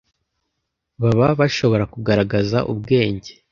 [1.01, 3.31] baba bashobora kugaragaza ubwenge